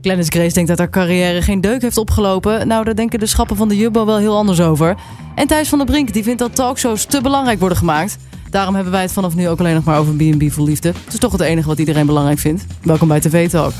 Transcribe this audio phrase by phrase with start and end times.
[0.00, 2.68] Glennis Grace denkt dat haar carrière geen deuk heeft opgelopen.
[2.68, 4.96] Nou, daar denken de schappen van de Jumbo wel heel anders over.
[5.34, 8.16] En Thijs van der Brink die vindt dat talkshows te belangrijk worden gemaakt.
[8.50, 10.88] Daarom hebben wij het vanaf nu ook alleen nog maar over B&B voor liefde.
[10.88, 12.64] Het is toch het enige wat iedereen belangrijk vindt.
[12.82, 13.72] Welkom bij TV Talk.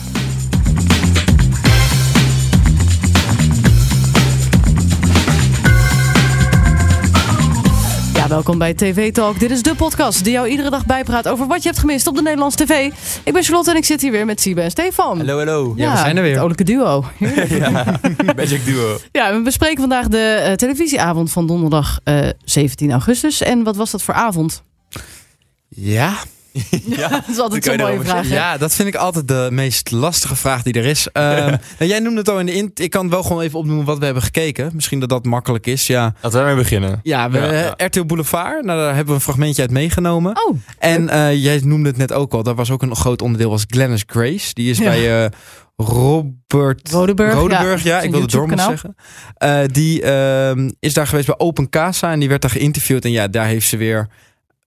[8.30, 9.38] Welkom bij TV Talk.
[9.38, 12.14] Dit is de podcast die jou iedere dag bijpraat over wat je hebt gemist op
[12.14, 12.92] de Nederlandse tv.
[13.24, 15.16] Ik ben Charlotte en ik zit hier weer met Siebe en Stefan.
[15.16, 15.72] Hallo, hallo.
[15.76, 16.32] Ja, we zijn er weer.
[16.32, 17.04] Het olijke duo.
[17.48, 18.00] Ja,
[18.36, 18.98] Magic Duo.
[19.12, 23.40] Ja, we bespreken vandaag de eh, televisieavond van donderdag eh, 17 augustus.
[23.40, 24.62] En wat was dat voor avond?
[25.68, 26.14] Ja,
[26.96, 28.28] Ja, Dat is altijd zo'n mooie vraag.
[28.28, 28.34] hè?
[28.34, 31.08] ja, dat vind ik altijd de meest lastige vraag die er is.
[31.12, 31.46] Ehm,
[31.78, 32.80] nou, jij noemde het al in de int.
[32.80, 34.70] Ik kan wel gewoon even opnoemen wat we hebben gekeken.
[34.74, 35.86] Misschien dat dat makkelijk is.
[35.86, 37.00] Ja, Laten we mee beginnen.
[37.02, 37.74] ja, we, Ja, ja.
[37.86, 38.64] RTL Boulevard.
[38.64, 40.36] Nou, daar hebben we een fragmentje uit meegenomen.
[40.48, 42.42] Oh, En eh, jij noemde het net ook al.
[42.42, 44.54] Daar was ook een groot onderdeel was Glennis Grace.
[44.54, 44.84] Die is Ja.
[44.84, 45.30] bij eh,
[45.76, 47.34] Robert Rodeburg.
[47.34, 48.96] Rodeburg, ja, Zijn ik wilde Dormans zeggen.
[49.34, 53.04] Eh, die ehm, is daar geweest bij Open Casa en die werd daar geïnterviewd.
[53.04, 54.08] En ja, daar heeft ze weer...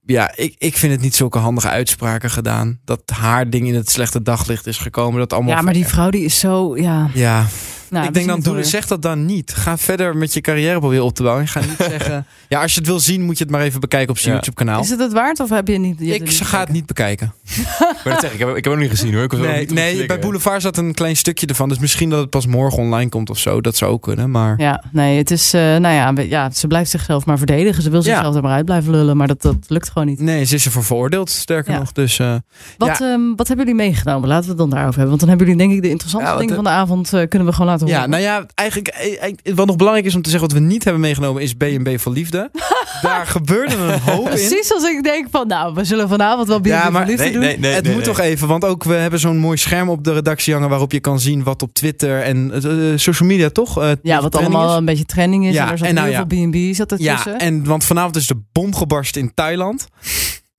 [0.06, 2.80] Ja, ik, ik vind het niet zulke handige uitspraken gedaan.
[2.86, 5.20] Dat haar ding in het slechte daglicht is gekomen.
[5.20, 7.09] Dat allemaal Ja, maar die vrouw die is zo, ja.
[7.14, 7.46] Ja,
[7.94, 9.54] Nou, ik denk dan, doe, zeg dat dan niet.
[9.54, 11.48] Ga verder met je carrière proberen op te bouwen.
[11.48, 12.26] Ga niet zeggen...
[12.50, 14.34] Ja, als je het wil zien, moet je het maar even bekijken op zijn Ja.
[14.34, 14.82] YouTube-kanaal.
[14.82, 16.00] Is het het waard of heb je niet?
[16.00, 17.34] je Ik niet ga het niet bekeken.
[17.94, 19.24] Ik wil het zeggen, ik heb, ik heb hem niet gezien hoor.
[19.24, 21.70] Ik was ook Nee, niet nee bij Boulevard zat een klein stukje ervan.
[21.70, 23.62] Dus misschien dat het pas morgen online komt of zo.
[23.62, 24.32] Dat zou ook kunnen.
[24.32, 27.84] Maar Ja, nee, het is, eh, nou ja, we- ja, ze blijft zichzelf maar verdedigen.
[27.84, 28.06] Ze wil Ja.
[28.06, 30.20] zichzelf er maar uit blijven lullen, maar dat, dat lukt gewoon niet.
[30.20, 31.80] nee, ze is ervoor veroordeeld, sterker Ja.
[31.80, 31.92] nog.
[31.92, 32.36] Dus eh,
[32.78, 34.28] Wat, ehm, wat hebben jullie meegenomen?
[34.28, 35.08] Laten we het dan daarover hebben.
[35.10, 37.14] Want dan hebben jullie denk ik de interessantste Ja, wat dingen de- van de avond
[37.14, 38.00] eh, kunnen we gewoon laten horen.
[38.00, 40.64] ja, nou ja, eigenlijk eh, eh, wat nog belangrijk is om te zeggen wat we
[40.66, 42.50] niet hebben meegenomen is B&B voor liefde.
[43.02, 44.30] Daar gebeurde een hoop in.
[44.30, 47.31] Precies als ik denk van, nou, we zullen vanavond wel bier Ja, maar- liefde Nee,
[47.31, 47.42] doen.
[47.42, 47.73] nee, nee.
[47.73, 48.14] het nee, moet nee.
[48.16, 51.00] toch even, want ook we hebben zo'n mooi scherm op de redactie hangen waarop je
[51.00, 53.81] kan zien wat op Twitter en eh, eh, social media toch?
[53.81, 54.78] eh, Ja, wat allemaal is.
[54.78, 55.53] een beetje trending is.
[55.53, 57.31] Ja, en er zat en nou heel veel B&B zat ertussen.
[57.31, 59.88] Ja, en want vanavond is de bom gebarst in Thailand.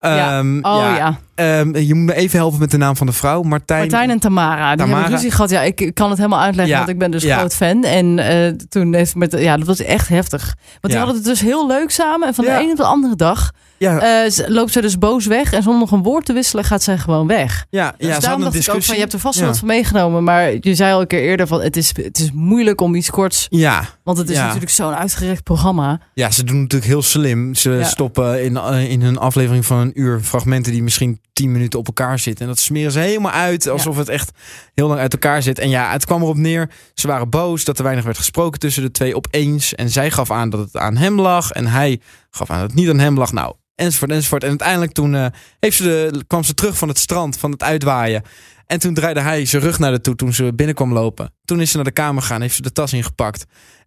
[0.09, 0.39] Ja.
[0.39, 3.43] Ehm, oh ja, ehm, je moet me even helpen met de naam van de vrouw.
[3.43, 3.81] Martijn.
[3.81, 4.69] Martijn en Tamara.
[4.69, 5.01] Die Tamara.
[5.01, 5.51] hebben ruzie gehad.
[5.51, 7.85] Ja, ik kan het helemaal uitleggen, Ja, want ik ben dus groot fan.
[7.85, 10.55] En eh, toen heeft met, ja, dat was echt heftig.
[10.81, 12.29] Want die hadden het dus heel leuk samen.
[12.29, 13.51] En van de ene op de andere dag
[13.85, 15.53] Ja, eh, loopt ze dus boos weg.
[15.53, 17.67] En zonder nog een woord te wisselen gaat zij gewoon weg.
[17.71, 18.83] ja, Dus ja daarom een dacht ik ook discussie.
[18.85, 19.51] van, je hebt er vast wel Ja.
[19.51, 20.25] wat van meegenomen.
[20.25, 23.11] Maar je zei al een keer eerder van, het is, het is moeilijk om iets
[23.11, 23.47] korts.
[23.51, 24.45] Ja, Want het is Ja.
[24.45, 26.01] natuurlijk zo'n uitgerekt programma.
[26.15, 27.55] ja, ze doen natuurlijk heel slim.
[27.55, 31.79] Ze stoppen in, eh, in hun aflevering van een uur fragmenten die misschien tien minuten
[31.79, 32.45] op elkaar zitten.
[32.45, 34.31] En dat smeren ze helemaal uit alsof het echt
[34.75, 35.59] heel lang uit elkaar zit.
[35.59, 36.71] En ja, het kwam erop neer.
[36.95, 39.75] Ze waren boos dat er weinig werd gesproken tussen de twee opeens.
[39.75, 41.51] En zij gaf aan dat het aan hem lag.
[41.51, 42.01] En hij
[42.37, 43.33] gaf aan dat het niet aan hem lag.
[43.33, 44.43] Nou, enzovoort, enzovoort.
[44.43, 45.27] En uiteindelijk toen eh,
[45.61, 48.23] heeft ze de, kwam ze terug van het strand, van het uitwaaien.
[48.67, 51.33] En toen draaide hij zijn rug naar de toe toen ze binnenkwam lopen.
[51.45, 53.45] Toen is ze naar de kamer gegaan, heeft ze de tas ingepakt.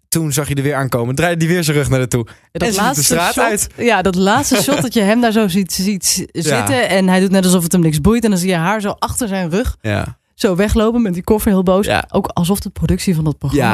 [0.08, 2.28] Toen zag je er weer aankomen, draaide hij weer zijn rug naar de toe.
[2.52, 3.68] Dat En ze liep de straat shot, uit.
[3.78, 6.90] Ja, dat laatste shot dat je hem daar zo ziet, ziet zitten.
[6.90, 8.24] En hij doet net alsof het hem niks boeit.
[8.24, 10.18] En dan zie je haar zo achter zijn rug Ja.
[10.40, 11.86] Zo weglopen met die koffer heel boos.
[11.86, 12.06] Ja.
[12.12, 13.68] Ook alsof de productie van dat programma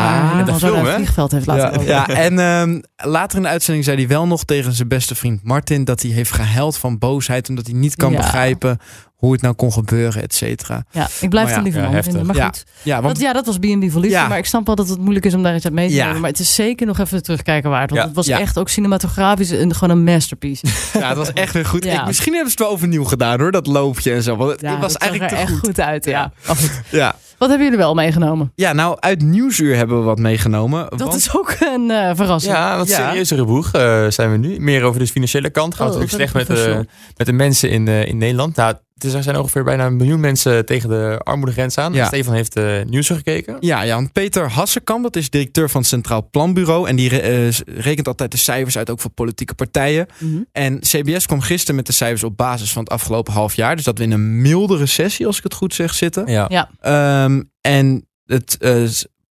[0.46, 1.86] Ja, zo film, naar het vliegveld heeft laten Ja, lopen.
[1.86, 5.44] ja, en ehm, later in de uitzending zei hij wel nog tegen zijn beste vriend
[5.44, 8.18] Martin dat hij heeft gehuild van boosheid omdat hij niet kan Ja.
[8.18, 8.78] begrijpen
[9.24, 10.84] hoe het nou kon gebeuren, et cetera.
[10.92, 12.26] Ja, ik blijf een ja, lieve ja, vinden.
[12.26, 14.08] Maar Ja, goed, Ja, dat, want ja, dat was B&B voor liefde.
[14.10, 14.28] Ja.
[14.28, 16.06] Maar ik snap wel dat het moeilijk is om daar iets uit mee te Ja.
[16.06, 16.22] nemen.
[16.22, 17.90] Maar het is zeker nog even terugkijken waard.
[17.90, 18.08] Want Ja.
[18.08, 18.40] het was Ja.
[18.40, 20.66] echt ook cinematografisch een, gewoon een masterpiece.
[21.00, 21.84] ja, het was echt weer goed.
[21.84, 22.00] Ja.
[22.02, 24.36] Ik, misschien hebben ze het wel overnieuw gedaan hoor, dat loopje en zo.
[24.36, 25.66] Want het, Ja, het was dat eigenlijk er te echt goed.
[25.68, 26.06] goed, uit.
[26.06, 26.32] Ja.
[26.92, 27.16] Ja.
[27.38, 28.52] Wat hebben jullie wel meegenomen?
[28.56, 30.86] ja, nou uit Nieuwsuur hebben we wat meegenomen.
[30.90, 32.54] Dat want- is ook een eh, verrassing.
[32.54, 32.96] Ja, wat Ja.
[33.08, 34.60] serieuzere boeg eh, zijn we nu.
[34.60, 35.76] Meer over de financiële kant.
[35.76, 36.86] Gaat Oh, natuurlijk slecht met, dat
[37.18, 38.56] met de mensen in, eh, in Nederland.
[38.56, 41.94] Nou, het is- er zijn ongeveer bijna een miljoen mensen tegen de armoedegrens aan.
[41.94, 42.06] Ja.
[42.06, 43.58] Stefan heeft uh, nieuws gekeken.
[43.60, 46.88] Ja, ja, want Peter Hassekamp, dat is directeur van het Centraal Planbureau.
[46.88, 50.06] En die re- eh, rekent altijd de cijfers uit, ook voor politieke partijen.
[50.20, 50.42] Mhm.
[50.52, 53.76] En CBS kwam gisteren met de cijfers op basis van het afgelopen half jaar.
[53.76, 56.28] Dus dat we in een milde recessie, als ik het goed zeg, zitten.
[56.28, 56.46] Ja.
[56.50, 56.70] Ja.
[56.80, 58.84] Ehm, en het eh,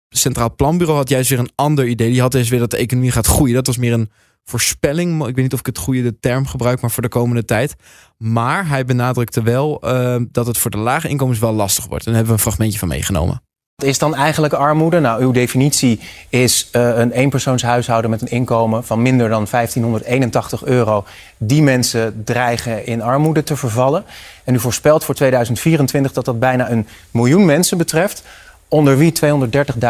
[0.10, 2.10] Centraal Planbureau had juist weer een ander idee.
[2.12, 3.56] Die had dus weer dat de economie gaat groeien.
[3.56, 4.10] Dat was meer een
[4.50, 5.20] voorspelling.
[5.20, 7.76] Ik weet niet of ik het goede term gebruik, maar voor de komende tijd.
[8.18, 12.06] Maar hij benadrukte wel eh, dat het voor de lage inkomens wel lastig wordt.
[12.06, 13.42] En daar hebben we een fragmentje van meegenomen.
[13.76, 15.00] Wat is dan eigenlijk armoede?
[15.00, 16.00] Nou, uw definitie
[16.30, 21.06] is uh, een eenpersoonshuishouden met een inkomen van minder dan 1581 euro.
[21.38, 24.04] Die mensen dreigen in armoede te vervallen.
[24.44, 28.24] En u voorspelt voor 2024 dat dat bijna een miljoen mensen betreft,
[28.68, 29.14] onder wie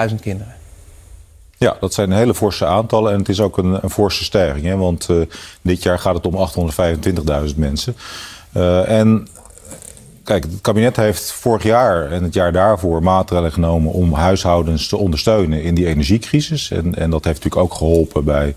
[0.10, 0.57] 230.000 kinderen.
[1.58, 4.66] Ja, dat zijn hele forse aantallen en het is ook een, een forse stijging.
[4.66, 4.78] Hè?
[4.78, 5.22] Want uh,
[5.62, 6.50] dit jaar gaat het om
[7.50, 7.96] 825.000 mensen.
[8.54, 9.28] Uh, en
[10.24, 14.98] kijk, het kabinet heeft vorig jaar en het jaar daarvoor maatregelen genomen om huishoudens te
[14.98, 16.72] ondersteunen in die energiecrisis.
[16.72, 18.56] En, en dat heeft natuurlijk ook geholpen bij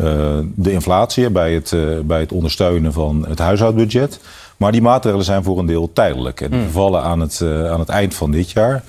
[0.00, 1.74] uh, de inflatie, bij het,
[2.04, 4.20] bij het ondersteunen van het huishoudbudget.
[4.56, 7.88] Maar die maatregelen zijn voor een deel tijdelijk en die vervallen aan het, aan het
[7.88, 8.82] eind van dit jaar.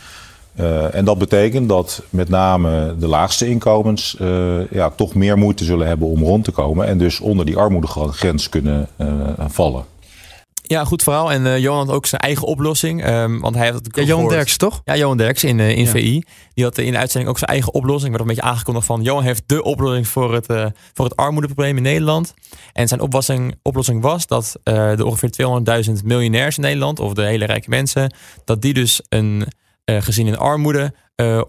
[0.60, 5.64] Uh, en dat betekent dat met name de laagste inkomens uh, ja, toch meer moeite
[5.64, 6.88] zullen hebben om rond te komen.
[6.88, 9.08] En dus onder die armoedegrens kunnen uh,
[9.48, 9.86] vallen.
[10.72, 11.32] Ja, goed verhaal.
[11.32, 13.08] En uh, Johan had ook zijn eigen oplossing.
[13.08, 14.82] Um, want hij had het ja, Johan Derks, toch?
[14.86, 15.92] Ja, Johan Derks in, uh, in ja.
[15.92, 16.24] VI.
[16.54, 18.10] Die had in de uitzending ook zijn eigen oplossing.
[18.10, 19.02] werd een beetje aangekondigd van...
[19.02, 22.34] Johan heeft de oplossing voor het, uh, voor het armoedeprobleem in Nederland.
[22.74, 25.30] En zijn oplossing, oplossing was dat de ongeveer
[26.00, 27.00] 200.000 miljonairs in Nederland...
[27.00, 28.14] of de hele rijke mensen...
[28.46, 29.46] dat die dus een
[29.86, 30.94] gezin in armoede...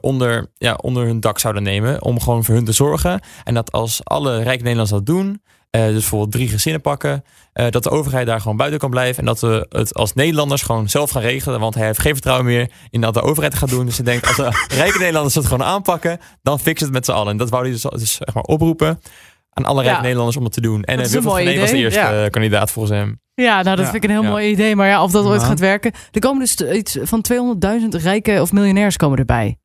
[0.00, 3.20] onder, ja, onder hun dak zouden nemen om gewoon voor hun te zorgen.
[3.44, 5.42] En dat als alle rijke Nederlanders dat doen,
[5.76, 7.24] uh, dus bijvoorbeeld drie gezinnen pakken.
[7.52, 9.18] Dat de overheid daar gewoon buiten kan blijven.
[9.18, 11.60] En dat we het als Nederlanders gewoon zelf gaan regelen.
[11.60, 13.86] Want hij heeft geen vertrouwen meer in dat de overheid gaat doen.
[13.86, 17.12] Dus hij denkt, als de rijke Nederlanders het gewoon aanpakken, dan fixen het met z'n
[17.12, 17.30] allen.
[17.32, 19.00] En dat wou hij dus, dus zeg maar oproepen
[19.50, 20.02] aan alle rijke ja.
[20.02, 20.82] Nederlanders om het te doen.
[20.82, 22.28] En Wilfried was de eerste ja.
[22.28, 23.20] kandidaat volgens hem.
[23.34, 23.90] Ja, nou dat ja.
[23.90, 24.76] vind ik een heel mooi idee.
[24.76, 25.92] Maar ja, of dat ooit gaat werken.
[26.10, 27.24] Er komen dus iets van
[27.82, 29.56] 200.000 rijke of miljonairs komen erbij.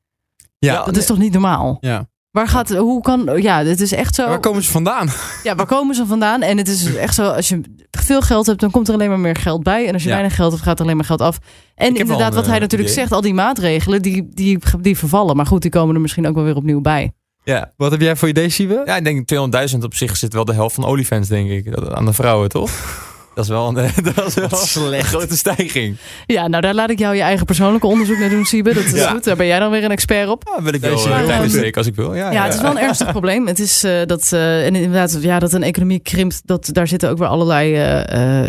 [0.58, 1.76] Ja, dat is toch niet normaal?
[1.80, 2.08] Ja.
[2.30, 4.28] Waar gaat, hoe kan, ja, het is echt zo.
[4.28, 5.08] Waar komen ze vandaan?
[5.42, 6.42] Ja, waar komen ze vandaan?
[6.42, 7.60] En het is echt zo, als je
[7.90, 9.86] veel geld hebt, dan komt er alleen maar meer geld bij.
[9.86, 10.14] En als je ja.
[10.14, 11.38] weinig geld hebt, gaat er alleen maar geld af.
[11.74, 13.02] En inderdaad, wat hij natuurlijk idee.
[13.02, 15.36] zegt, al die maatregelen, die, die, die vervallen.
[15.36, 17.12] Maar goed, die komen er misschien ook wel weer opnieuw bij.
[17.44, 17.72] Ja.
[17.76, 18.82] Wat heb jij voor idee, Siebe?
[18.84, 19.32] Ja, ik denk
[19.74, 21.76] 200.000 op zich zit wel de helft van olifants, denk ik.
[21.90, 22.70] Aan de vrouwen, toch?
[23.38, 23.74] Dat is wel een,
[24.14, 25.04] dat is wel slecht.
[25.04, 25.96] een grote stijging.
[26.26, 28.74] Ja, nou daar laat ik jou je eigen persoonlijke onderzoek naar doen, Siebe.
[28.74, 29.10] Dat is ja.
[29.10, 29.24] goed.
[29.24, 30.52] Daar ben jij dan weer een expert op.
[30.56, 32.14] Ja, wil ik wel een kleine steek als ik wil.
[32.14, 33.46] Ja, ja, ja, het is wel een ernstig probleem.
[33.46, 36.40] Het is uh, dat, uh, en inderdaad, ja, dat een economie krimpt.
[36.44, 37.74] Dat, daar zitten ook weer allerlei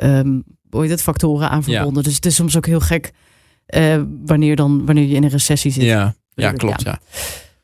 [0.02, 2.04] uh, um, het, factoren aan verbonden.
[2.04, 3.12] Dus het is soms ook heel gek
[4.26, 5.84] wanneer, dan, wanneer je in een recessie zit.
[5.84, 6.82] Ja, ja klopt.
[6.82, 7.00] ja.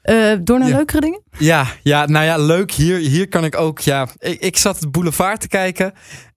[0.05, 0.75] Uh, door naar ja.
[0.75, 1.21] leukere dingen?
[1.37, 2.71] Ja, ja, nou ja, leuk.
[2.71, 3.79] Hier, hier kan ik ook.
[3.79, 5.93] Ja, ik, ik zat het boulevard te kijken.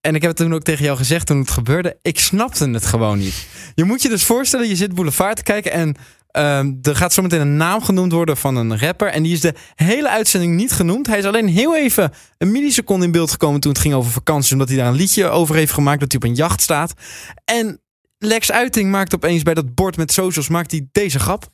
[0.09, 1.99] En ik heb het toen ook tegen jou gezegd toen het gebeurde.
[2.03, 3.47] Ik snapte het gewoon niet.
[3.75, 5.73] Je moet je dus voorstellen, je zit boulevard te kijken.
[5.73, 5.89] En
[6.33, 9.09] um, er gaat zometeen een naam genoemd worden van een rapper.
[9.09, 11.07] En die is de hele uitzending niet genoemd.
[11.07, 14.53] Hij is alleen heel even een milliseconde in beeld gekomen toen het ging over vakantie.
[14.53, 16.01] Omdat hij daar een liedje over heeft gemaakt.
[16.01, 16.93] Dat hij op een jacht staat.
[17.45, 17.81] En
[18.19, 21.51] Lex Uiting maakt opeens bij dat bord met socials maakt hij deze grap.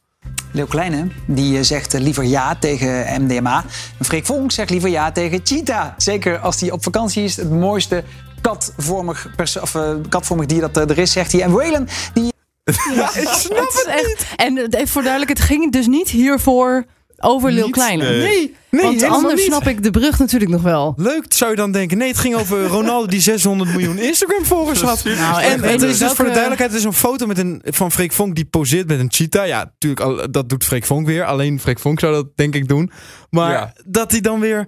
[0.52, 3.64] Leeuw Kleine die zegt liever ja tegen MDMA.
[3.98, 5.86] En Freek Vonk zegt liever ja tegen cheetah.
[5.96, 7.36] Zeker als hij op vakantie is.
[7.36, 8.04] Het mooiste
[8.50, 9.28] katvormig,
[9.60, 11.42] of, uh, katvormig dier dat uh, er is, zegt hij.
[11.42, 12.32] En Waylon die...
[12.94, 14.26] Ja, ik snap het echt.
[14.36, 16.84] En even voor duidelijk, het ging dus niet hiervoor
[17.18, 18.04] over Leeuw Kleine.
[18.04, 19.44] Nee, nee, nee Want anders niet.
[19.44, 20.94] snap ik de brug natuurlijk nog wel.
[20.96, 21.98] Leuk, zou je dan denken.
[21.98, 25.04] Nee, het ging over Ronaldo die 600 miljoen Instagram-volgers had.
[25.04, 27.92] Nou, en het is dus voor de duidelijkheid, het is een foto met een, van
[27.92, 29.46] Freek Vonk die poseert met een cheetah.
[29.46, 31.24] Ja, natuurlijk, dat doet Freek Vonk weer.
[31.24, 32.90] Alleen Freek Vonk zou dat denk ik doen.
[33.30, 33.72] Maar ja.
[33.84, 34.66] dat hij dan weer...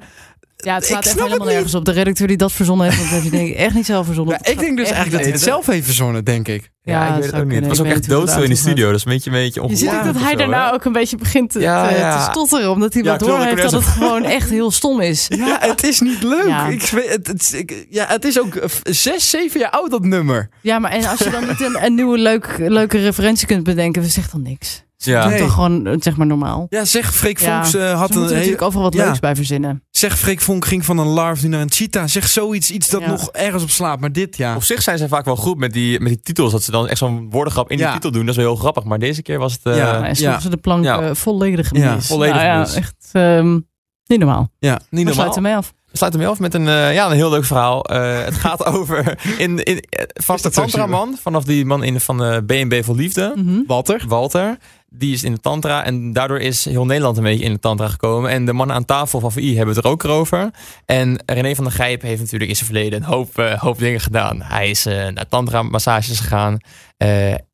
[0.57, 1.85] Ja, het staat echt helemaal nergens op.
[1.85, 4.39] De redacteur die dat verzonnen heeft, dat heeft hij denk ik echt niet zelf verzonnen.
[4.43, 6.71] Ja, ik denk dus eigenlijk dat hij het zelf heeft verzonnen, denk ik.
[6.83, 7.59] Ja, ja ik weet het ook niet.
[7.59, 8.87] Het was ook echt doodstil in de studio.
[8.87, 11.17] Dat is een beetje, een beetje Je ziet ook dat hij daarna ook een beetje
[11.17, 12.17] begint te, ja, ja.
[12.17, 12.71] te stotteren.
[12.71, 15.29] Omdat hij wat door heeft dat het gewoon echt heel stom is.
[15.47, 16.71] Ja, het is niet leuk.
[16.71, 20.49] Ik, het, het, ik, ja, het is ook zes, zeven jaar oud, dat nummer.
[20.61, 24.11] Ja, maar en als je dan niet een, een nieuwe leuk, leuke referentie kunt bedenken,
[24.11, 24.85] zegt dan niks.
[24.97, 25.29] Ja.
[25.29, 25.39] Nee.
[25.39, 26.67] Toch gewoon, zeg maar, normaal.
[26.69, 27.91] Ja, zeg Freek Vonk ja.
[27.91, 28.23] uh, had een...
[28.23, 29.83] natuurlijk overal wat leuks bij verzinnen.
[29.91, 32.07] Zeg Freek Vonk ging van een larf nu naar een cheetah.
[32.07, 34.01] Zeg zoiets, iets dat nog ergens op slaat.
[34.01, 34.55] Maar dit, ja.
[34.55, 36.53] Op zich zijn ze vaak wel goed met die, met die titels.
[36.53, 38.27] Dat ze dan echt zo'n woordengrap in die titel doen.
[38.27, 38.85] Dat is wel heel grappig.
[38.85, 39.63] Maar deze keer was het...
[39.65, 40.41] Uh, ja, en ja.
[40.41, 41.87] ze de plank uh, volledig gemist.
[41.87, 43.67] Ja, volledig nou, ja, echt um,
[44.07, 44.53] niet normaal.
[44.59, 45.15] Ja, niet normaal.
[45.15, 45.73] sluiten mee af.
[45.91, 47.93] We sluiten mee af met een, uh, ja, een heel leuk verhaal.
[47.93, 49.85] Uh, het gaat over in, in,
[50.15, 51.17] vast de tantra-man.
[51.23, 53.33] Vanaf die man in, van de BNB voor Liefde.
[53.35, 53.65] Mm -hmm.
[53.67, 54.05] Walter.
[54.09, 54.57] Walter.
[54.99, 55.85] Die is in de tantra.
[55.85, 58.31] En daardoor is heel Nederland een beetje in de tantra gekomen.
[58.31, 60.51] En de mannen aan tafel van VI hebben het er ook over.
[60.85, 64.01] En René van der Grijp heeft natuurlijk in zijn verleden een hoop, uh, hoop dingen
[64.01, 64.43] gedaan.
[64.43, 66.59] Hij is naar tantra-massages gegaan.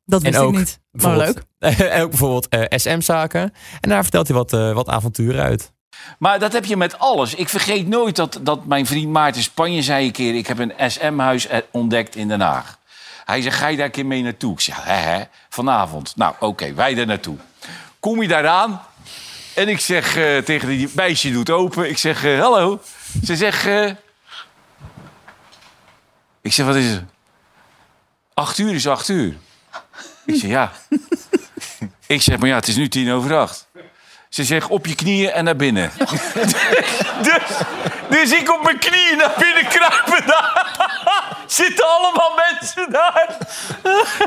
[0.05, 0.79] dat wist en ook, ik niet.
[0.91, 1.43] Maar leuk.
[1.59, 3.53] en ook bijvoorbeeld SM-zaken.
[3.81, 5.71] En daar vertelt hij wat, wat avonturen uit.
[6.19, 7.35] Maar dat heb je met alles.
[7.35, 10.35] Ik vergeet nooit dat, dat mijn vriend Maarten Spanje zei een keer...
[10.35, 12.81] ik heb een SM-huis ontdekt in Den Haag.
[13.25, 14.53] Hij zei, ga je daar een keer mee naartoe?
[14.53, 16.15] Ik zei, hè, hè, vanavond.
[16.15, 17.37] Nou, oké, wij daar naartoe.
[17.99, 18.81] Kom je daar aan?
[19.55, 21.89] En ik zeg uh, tegen die meisje, doet open.
[21.89, 22.81] Ik zeg, uh, hallo.
[23.23, 23.65] Ze zegt...
[23.65, 23.91] Uh...
[26.41, 27.03] Ik zeg, wat is het?
[28.33, 29.35] Acht uur is acht uur.
[30.25, 30.71] Ik zeg, ja.
[32.07, 33.67] ik zeg, maar ja, het is nu tien over acht.
[34.29, 35.91] Ze zegt op je knieën en naar binnen.
[37.27, 37.43] dus,
[38.09, 40.23] dus ik op mijn knieën naar binnen kruipen.
[41.53, 43.37] Zitten allemaal mensen daar.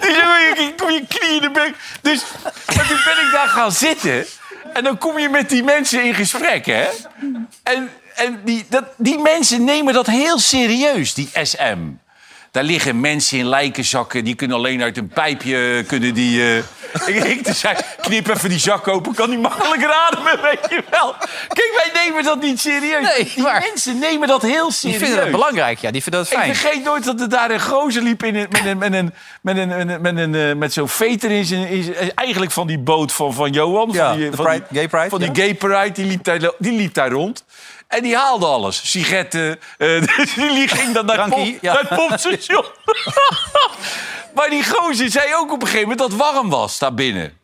[0.00, 1.75] Die je, kom je knie in de bek.
[2.00, 2.21] Dus
[2.66, 4.26] toen ben ik daar gaan zitten.
[4.73, 6.88] En dan kom je met die mensen in gesprek, hè.
[7.62, 11.78] En, en die, dat, die mensen nemen dat heel serieus, die SM.
[12.50, 14.25] Daar liggen mensen in lijkenzakken.
[14.25, 15.85] Die kunnen alleen uit een pijpje...
[15.87, 16.62] Kunnen die, eh,
[17.07, 19.15] ik, ik zei, knip even die zak open.
[19.15, 21.15] Kan die makkelijker ademen, weet je wel.
[21.49, 23.17] Kijk, wij nemen dat niet serieus.
[23.17, 24.99] Nee, die maar- mensen nemen dat heel Die serieus.
[25.00, 25.91] vinden dat belangrijk, ja.
[25.91, 26.55] Die vinden dat Ik fijn.
[26.57, 29.57] vergeet nooit dat er daar een gozer liep in een, met, een, met, een, met,
[29.57, 31.95] een, met, een, met, een, eh, met zo'n veter in zijn...
[32.15, 33.88] Eigenlijk van die boot van, van Johan.
[33.93, 36.50] Ja, van die, van Pride- die- Gay Pride, Van die gay pride, die liep daar,
[36.59, 37.45] die liep daar rond.
[37.88, 38.91] En die haalde alles.
[38.91, 39.59] Sigaretten.
[39.79, 41.73] eh, dus die ging dan naar het Drankie, pomp- ja.
[41.73, 42.47] naar het.
[44.35, 47.38] maar die gozer zei ook op een gegeven moment dat het warm was daar binnen.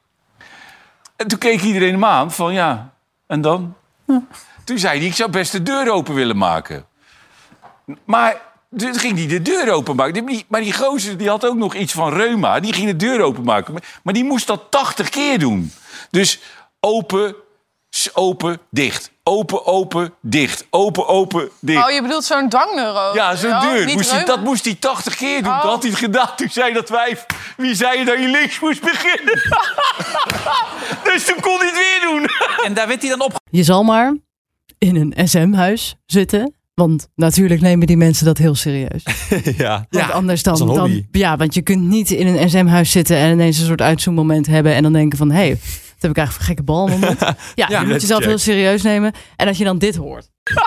[1.16, 2.92] En toen keek iedereen hem aan van ja,
[3.26, 3.74] en dan?
[4.64, 6.86] Toen zei hij, ik zou best de deur open willen maken.
[8.04, 8.40] Maar
[8.76, 10.42] toen ging hij de deur openmaken.
[10.48, 12.60] Maar die gozer die had ook nog iets van reuma.
[12.60, 13.72] Die ging de deur openmaken.
[13.72, 15.72] Maar- Maar die moest dat 80 keer doen.
[16.10, 16.40] Dus
[16.80, 17.34] open,
[18.12, 19.10] open, dicht.
[19.22, 20.66] Open, open, dicht.
[20.70, 21.84] Open, open, dicht.
[21.84, 23.14] Oh, je bedoelt zo'n dwangneuro?
[23.14, 23.84] Ja, zo'n Oh, deur.
[23.84, 25.52] niet Moest hij, dat moest hij 80 keer doen.
[25.52, 25.62] Oh.
[25.62, 26.36] Dat had hij het gedaan.
[26.36, 27.26] Toen zei dat wijf...
[27.56, 29.34] Wie zei je dat je links moest beginnen?
[31.12, 32.28] dus toen kon hij het weer doen.
[32.64, 33.36] En daar werd hij dan op.
[33.50, 34.16] Je zal maar
[34.78, 36.54] in een SM-huis zitten.
[36.74, 39.04] Want natuurlijk nemen die mensen dat heel serieus.
[39.56, 39.86] ja.
[39.90, 41.06] Want anders dan, dan.
[41.10, 44.74] Ja, want je kunt niet in een SM-huis zitten en ineens een soort uitzoommoment hebben.
[44.74, 45.58] En dan denken van: hé, hey,
[46.02, 47.34] heb ik eigenlijk een gekke bal in mijn mond?
[47.54, 48.28] Ja, je moet jezelf check.
[48.28, 49.12] heel serieus nemen.
[49.36, 50.30] En als je dan dit hoort.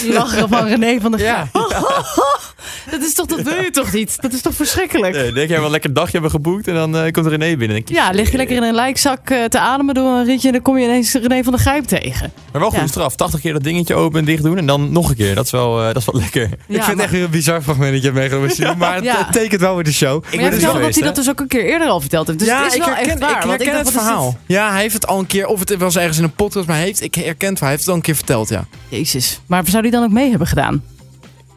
[0.00, 1.48] Die lachen van René van der Graaf.
[2.90, 4.16] Dat is toch, dat wil je toch niet?
[4.20, 5.14] Dat is toch verschrikkelijk?
[5.14, 7.68] Nee, denk jij wel een lekker dagje hebben geboekt en dan eh, komt René binnen.
[7.68, 10.46] Denk je, Ja, lig je lekker in een lijkzak eh, te ademen door een ritje
[10.46, 12.32] en dan kom je ineens René van der Grijp tegen.
[12.52, 12.90] Maar wel goede Ja.
[12.90, 13.16] straf.
[13.16, 15.34] 80 keer dat dingetje open en dicht doen en dan nog een keer.
[15.34, 16.42] Dat is wel, eh, dat is wel lekker.
[16.42, 18.78] Ja, ik vind het echt weer een bizar fragment dat je hebt meegenomen.
[18.78, 20.22] Maar het, tekent wel weer de show.
[20.24, 22.38] Maar jij vertelde dat hij dat dus ook een keer eerder al verteld heeft.
[22.38, 23.60] Dus ja, het is ik wel herken, echt waar.
[23.60, 24.38] ik dacht, het verhaal.
[24.46, 26.76] Ja, hij heeft het al een keer, of het was ergens in een podcast, maar
[26.76, 28.64] hij heeft, ik herken het, hij heeft het al een keer verteld, ja.
[28.88, 29.40] Jezus.
[29.46, 30.82] Maar zou hij dan ook mee hebben gedaan?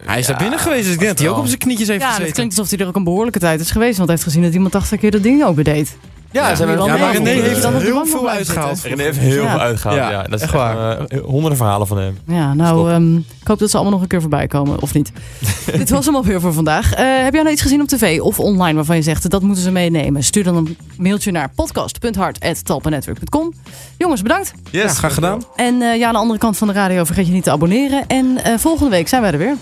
[0.08, 2.00] Hij is daar binnen geweest, dus ik denk dat hij ook op zijn knietjes heeft
[2.02, 2.34] Ja, het gezeten.
[2.36, 3.98] klinkt alsof hij er ook een behoorlijke tijd is geweest.
[3.98, 5.98] Want hij heeft gezien dat iemand 80 keer dat ding ook deed.
[6.32, 7.12] Ja, ze hebben wel Ja, maar.
[7.12, 8.82] René Dat heeft dan heel veel uitgehaald.
[8.82, 10.00] René heeft heel veel uitgehaald.
[10.12, 11.00] Ja, dat is echt waar.
[11.00, 12.18] eh, honderden verhalen van hem.
[12.28, 14.82] Ja, nou, ehm, ik hoop dat ze allemaal nog een keer voorbij komen.
[14.82, 15.12] Of niet.
[15.78, 16.94] Dit was hem alweer voor vandaag.
[16.94, 19.64] Eh, heb jij nou iets gezien op tv of online waarvan je zegt dat moeten
[19.64, 20.24] ze meenemen?
[20.24, 23.54] Stuur dan een mailtje naar podcast.hart.talpanetwerk.com.
[23.98, 24.54] Jongens, bedankt.
[24.72, 25.42] Ja, graag gedaan.
[25.56, 28.04] En eh, ja, aan de andere kant van de radio vergeet je niet te abonneren.
[28.08, 29.56] En eh, volgende week zijn wij er weer.